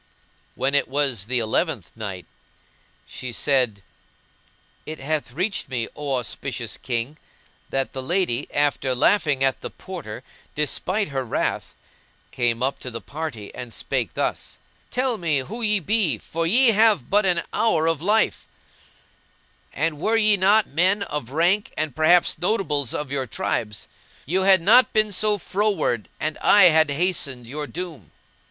[0.55, 2.25] When It was the Eleventh Night,
[3.05, 3.83] She said,
[4.87, 7.17] It hath reached me, O auspicious King,
[7.69, 10.23] that the lady, after laughing at the Porter
[10.55, 11.75] despite her wrath,
[12.31, 14.57] came up to the party and spake thus,
[14.89, 18.47] "Tell me who ye be, for ye have but an hour of life;
[19.71, 23.87] and were ye not men of rank and, perhaps, notables of your tribes,
[24.25, 28.09] you had not been so froward and I had hastened your doom."